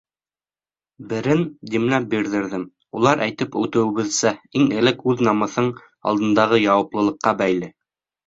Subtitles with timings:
[1.09, 1.41] Берен—
[1.73, 2.63] димләп бирҙерҙем,
[3.01, 5.71] Улар, әйтеп үтеүебеҙсә, иң элек үҙ намыҫың
[6.13, 7.71] алдындағы яуаплылыҡҡа бәйле.